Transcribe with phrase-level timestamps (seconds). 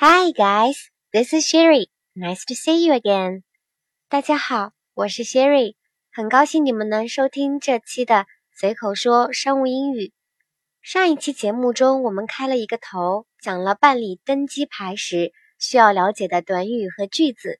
[0.00, 1.88] Hi guys, this is Sherry.
[2.14, 3.42] Nice to see you again.
[4.08, 5.74] 大家好，我是 Sherry，
[6.12, 8.24] 很高兴你们能收听这期的
[8.54, 10.12] 随口说商务英语。
[10.82, 17.58] 上一期节目中，我们开了一个头，讲了办理登机牌时需要了解的短语和句子。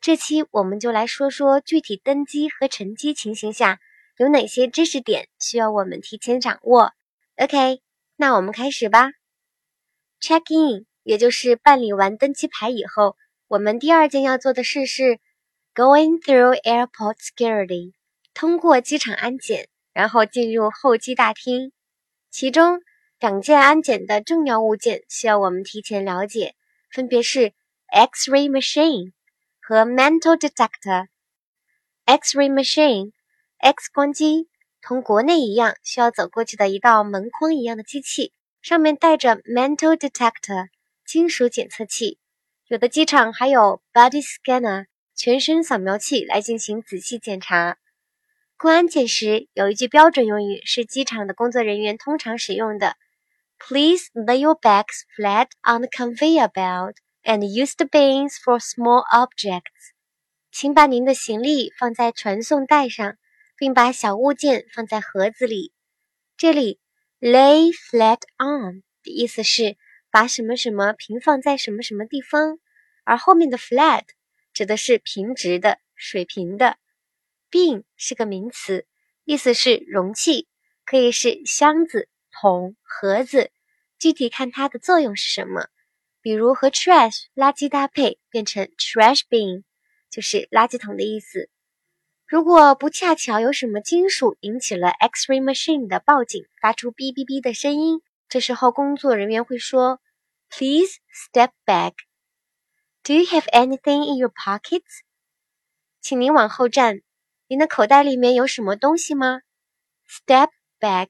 [0.00, 3.80] 这期我们就来说说具体登机和乘机情形下
[4.16, 6.94] 有哪些知识点需要我们提前掌握。
[7.36, 7.82] OK，
[8.16, 9.10] 那我们开始吧。
[10.22, 13.16] Check in，也就是办理完登机牌以后，
[13.46, 15.20] 我们第二件要做的事是
[15.72, 17.92] going through airport security，
[18.34, 21.70] 通过机场安检，然后进入候机大厅。
[22.28, 22.80] 其中
[23.20, 26.56] 两件安检的重要物件需要我们提前了解，
[26.90, 27.52] 分别是
[27.86, 29.12] X-ray machine
[29.60, 31.06] 和 mental detector。
[32.04, 34.48] X-ray machine，X 光机，
[34.82, 40.66] 同国内一样需要走过去的一道门框一样的机器，上面带着 mental detector
[41.06, 42.18] 金属检测器。
[42.66, 47.78] 有的机场还有 body scanner 全身扫描器来进行仔细检查。
[48.58, 52.96] 过安检时，有一句标准用语是机场的工作人员通常使用的
[53.58, 59.94] ：Please lay your bags flat on the conveyor belt and use the bins for small objects。
[60.50, 63.16] 请把您的行李放在传送带上，
[63.56, 65.72] 并把小物件放在盒子里。
[66.36, 66.80] 这里
[67.20, 69.76] lay flat on 的意思是
[70.16, 72.58] 把什么什么平放在什么什么地方，
[73.04, 74.04] 而后面的 flat
[74.54, 76.78] 指的是平直的、水平的。
[77.50, 78.86] bin 是个名词，
[79.24, 80.48] 意思是容器，
[80.86, 83.50] 可以是箱子、桶、盒子，
[83.98, 85.68] 具体看它的作用是什么。
[86.22, 89.64] 比如和 trash 垃圾搭配，变成 trash bin，
[90.10, 91.50] 就是垃圾桶的意思。
[92.26, 98.00] 如果不恰巧有什么金属引起了 X-ray machine 的报警，发出哔哔哔的声音，
[98.30, 100.00] 这时候工作人员会说
[100.50, 101.94] ：“Please step back.
[103.02, 105.02] Do you have anything in your pockets？”
[106.00, 107.00] 请您往后站。
[107.48, 109.40] 您的口袋里面有什么东西吗
[110.08, 111.08] ？Step back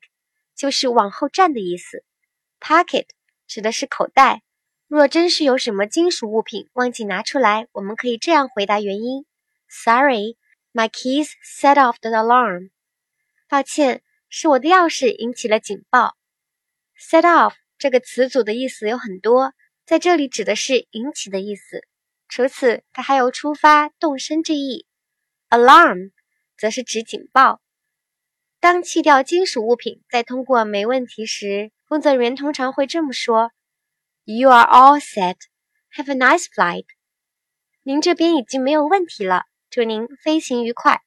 [0.55, 2.05] 就是往后站的意思。
[2.61, 3.07] Pocket
[3.47, 4.43] 指的是口袋。
[4.89, 9.27] 若真是有什么金属物品忘记拿出来，我们可以这样回答原因
[9.69, 10.37] ：Sorry,
[10.73, 12.71] my keys set off the alarm。
[13.49, 16.17] 抱歉，是我的钥匙引起了警报。
[16.97, 19.53] Set off 这个词组的意思有很多，
[19.84, 21.82] 在这里指的是引起的意思。
[22.28, 24.87] 除此，它还有出发、动身之意。
[25.48, 26.10] Alarm。
[26.59, 27.60] 则是指警报。
[28.60, 33.53] 当弃掉金属物品再通过没问题时，工作人员通常会这么说
[34.25, 35.37] ：“You are all set.
[35.94, 36.87] Have a nice flight.”
[37.82, 41.03] 您这边已经没有问题了，祝您飞行愉快。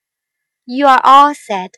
[0.65, 1.71] You are all set.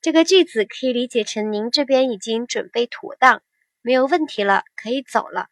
[0.00, 3.42] 这个句子可以理解成您这边已经准备妥当，
[3.82, 5.48] 没有问题了，可以走了。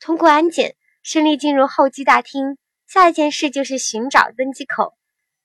[0.00, 4.96] 通过安检，顺利进入候机大厅，下一件事就是寻找登机口。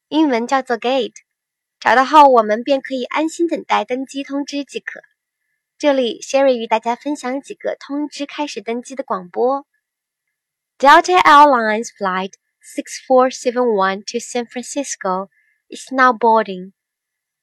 [0.10, 1.16] 英文叫做 gate，
[1.80, 5.02] 找到后我们便可以安心等待登机通知即可。
[5.80, 9.66] 这里 Sherry 与大家分享几个通知开始登机的广播
[10.78, 15.30] ：Delta Airlines flight six four seven one to San Francisco
[15.68, 16.74] is now boarding。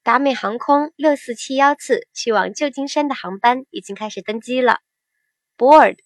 [0.03, 4.81] 达美航空六四七幺次去往旧金山的航班已经开始登机了。
[5.59, 5.99] Board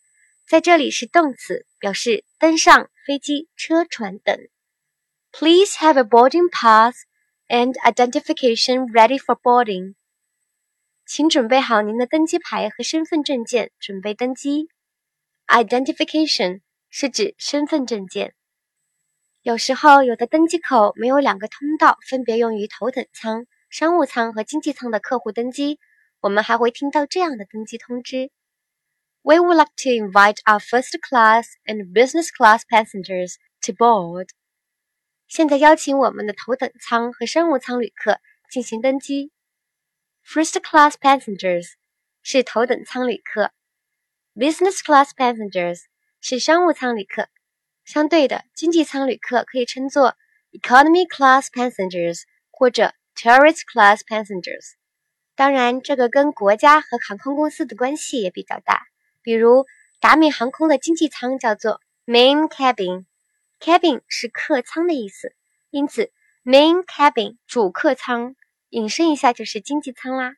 [0.46, 4.36] 在这里是动词，表示登上飞机、车、船等。
[5.30, 6.96] Please have a boarding pass
[7.48, 9.94] and identification ready for boarding.
[11.06, 14.68] 请准备好您的登机牌和身份证件，准备登机。
[15.46, 18.34] Identification 是指身份证件。
[19.42, 25.79] 有时候，有的登机口没有两个通道，分别用于头等舱、商务舱和经济舱的客户登机。
[26.21, 28.29] 我们还会听到这样的登机通知：
[29.21, 34.29] We would like to invite our first class and business class passengers to board.
[35.27, 38.19] 现在邀请我们的头等舱和商务舱旅客
[38.49, 39.31] 进行登机。
[40.25, 41.73] First class passengers
[42.21, 43.51] 是头等舱旅客，
[44.35, 45.83] Business class passengers
[46.19, 47.29] 是商务舱旅客。
[47.85, 50.15] 相对的，经济舱旅客可以称作
[50.51, 54.72] Economy class passengers 或者 Tourist class passengers。
[55.36, 58.82] 当然，这个跟国家和航空公司的关系也比较大。
[59.22, 59.66] 比如，
[60.00, 63.04] 达美航空的经济舱叫做 Main cabin。
[63.60, 65.34] Cabin 是客舱的意思，
[65.70, 66.12] 因此
[66.44, 68.36] Main cabin 主客舱，
[68.68, 70.34] 引申一下就是经济舱啦。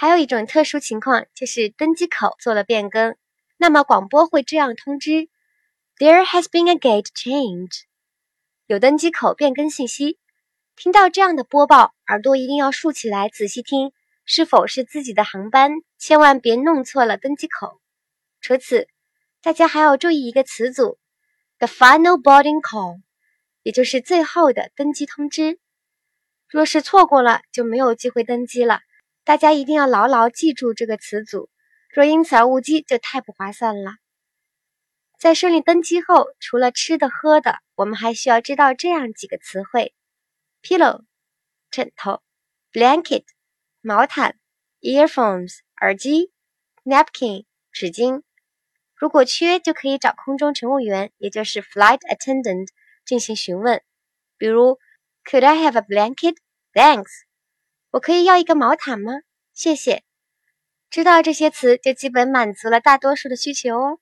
[0.00, 3.16] 还有一种特殊情况，就是登机口做了变更，
[3.56, 5.28] 那么广播会这样通知
[5.96, 7.80] ：There has been a gate change，
[8.68, 10.16] 有登机口变更信息。
[10.76, 13.90] 听到这样的播报，耳朵一定要竖起来，仔细听，
[14.24, 17.80] 是否是自己的航班，千万别弄错了登机口。
[18.40, 18.86] 除此，
[19.42, 20.96] 大家还要注意一个词组
[21.58, 23.00] ：the final boarding call，
[23.64, 25.58] 也就是最后的登机通知。
[26.48, 28.82] 若是错过了，就没有机会登机了。
[29.28, 31.50] 大家一定要牢牢记住这个词组，
[31.90, 33.90] 若因此而误机，就太不划算了。
[35.18, 39.94] 在顺利登机后，除了吃的喝的，我们还需要知道这样几个词汇
[40.62, 41.04] ：pillow，
[41.70, 42.22] 枕头
[42.72, 43.24] ；blanket，
[43.82, 44.38] 毛毯
[44.80, 46.32] ；earphones，耳机
[46.86, 48.22] ；napkin，纸巾。
[48.94, 52.68] 如果缺，就可以找空中乘务员，也就是 flight attendant
[53.04, 53.82] 进行询问。
[54.38, 54.78] 比如
[55.26, 56.38] ，Could I have a blanket?
[56.72, 57.27] Thanks。
[57.90, 59.12] 我可以要一个毛毯吗？
[59.54, 60.02] 谢谢。
[60.90, 63.98] 知道这些词，就基本满足了大多数的需求哦。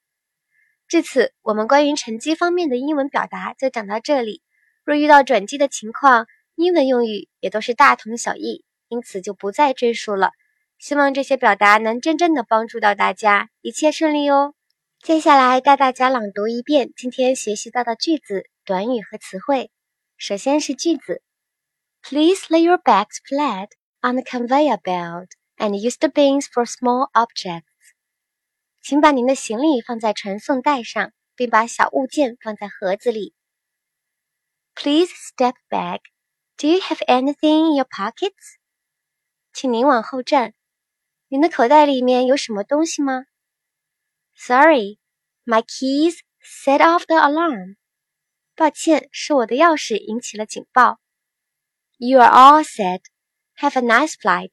[0.89, 4.43] 至此，我们关于乘机方面的英文表达就讲到这里。
[4.85, 10.31] 若遇到转机的情况，英文用语也都是大同小异，因此就不再赘述了。
[10.79, 14.55] 希望这些表达能真正的帮助到大家，一切顺利哦。
[15.03, 19.71] 接下来带大家朗读一遍今天学习到的句子、短语和词汇。
[20.19, 21.23] 首先是句子
[22.06, 23.70] ：Please lay your bags flat
[24.02, 27.66] on the conveyor belt and use the bins for small objects.
[28.82, 33.34] 请把您的行李放在传送带上，并把小物件放在盒子里。
[34.74, 36.00] Please step back.
[36.58, 38.58] Do you have anything in your pockets?
[39.54, 40.54] 请您往后站。
[41.28, 43.26] 您的口袋里面有什么东西吗？
[44.36, 44.98] Sorry,
[45.46, 47.76] my keys set off the alarm.
[48.56, 51.00] 抱歉，是我的钥匙引起了警报。
[51.98, 53.02] You are all set.
[53.60, 54.52] Have a nice flight.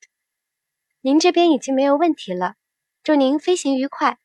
[1.00, 2.56] 您这边已经没有问题了，
[3.02, 4.18] 祝您飞行愉快。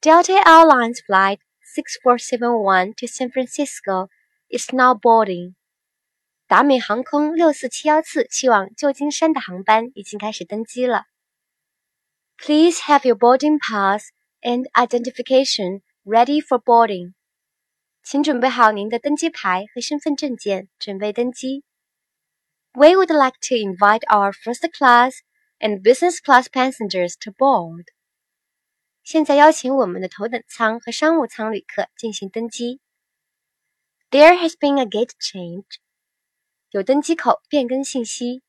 [0.00, 1.38] Delta Airlines flight
[1.74, 4.08] 6471 to San Francisco
[4.48, 5.54] is now boarding.
[6.46, 11.04] 达美航空六四七幺次去往旧金山的航班已经开始登机了。
[12.36, 14.10] Please have your boarding pass
[14.42, 17.14] and identification ready for boarding.
[18.04, 21.64] 请准备好您的登机牌和身份证件，准备登机。
[22.72, 25.20] We would like to invite our first class
[25.58, 27.86] and business class passengers to board.
[29.02, 32.80] 现在邀请我们的头等舱和商务舱旅客进行登机。
[34.10, 35.78] There has been a gate change.
[36.70, 38.42] 有登机口变更信息。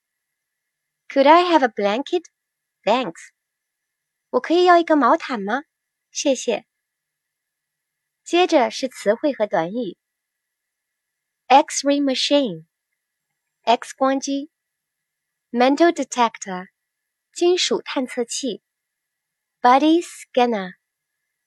[1.07, 2.25] Could I have a blanket?
[2.83, 3.29] Thanks.
[4.31, 5.63] 我可以要一个毛毯吗？
[6.11, 6.65] 谢谢。
[8.23, 9.97] 接着是词汇和短语。
[11.47, 12.65] X-ray machine,
[13.64, 14.50] X 光机
[15.52, 16.66] ；mental detector，
[17.32, 18.60] 金属探测器。
[19.60, 20.72] Body scanner，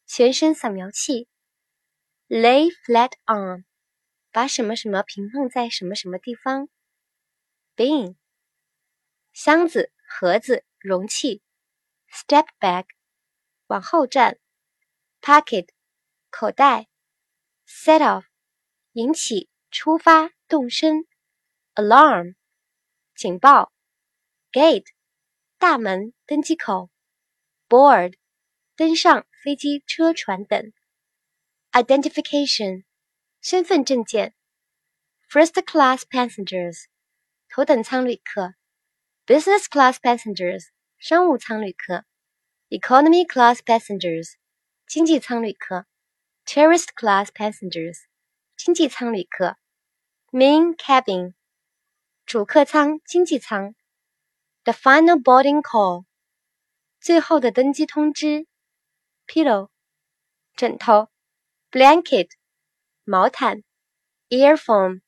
[0.06, 1.28] 全身扫描器。
[2.30, 3.66] Lay flat on，
[4.32, 6.70] 把什么什么平放在什么什么地方。
[7.76, 8.16] Bin，
[9.34, 11.42] 箱子、盒子、容器。
[12.10, 12.86] Step back，
[13.68, 14.40] 往后站。
[15.20, 15.68] Pocket，
[16.30, 16.88] 口袋。
[17.68, 18.24] Set off，
[18.94, 21.06] 引起、出发、动身。
[21.75, 22.35] Alarm，
[23.15, 23.73] 警报。
[24.53, 24.87] Gate，
[25.59, 26.91] 大门、登机口。
[27.69, 28.15] board
[28.77, 30.73] 登上飞机、车、船等。
[31.73, 32.85] identification
[33.41, 34.35] 身份证件。
[35.29, 36.87] first class passengers
[37.49, 38.55] 头等舱旅客。
[39.25, 42.05] business class passengers 商务舱旅客。
[42.69, 44.35] economy class passengers
[44.87, 45.87] 经济舱旅客。
[46.45, 48.01] tourist class passengers
[48.57, 49.57] 经济舱旅客。
[50.33, 51.34] main cabin
[52.26, 53.76] 主客舱、经济舱。
[54.64, 56.06] the final boarding call
[57.00, 58.48] 最后的登机通知
[59.28, 59.70] ：pillow，
[60.56, 61.10] 枕头
[61.70, 62.30] ；blanket，
[63.04, 63.62] 毛毯
[64.30, 65.02] ；earphone，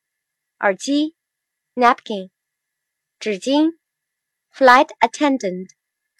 [0.59, 1.15] 耳机
[1.73, 2.29] ；napkin，
[3.19, 3.71] 纸巾
[4.53, 5.71] ；flight attendant，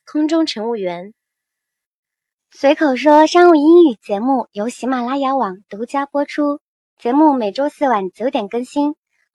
[0.04, 1.14] 空中乘务员。
[2.50, 6.60] 随口说商务英语节目由喜马拉雅网独家播出，
[6.98, 8.96] 节目每周四晚九点更新，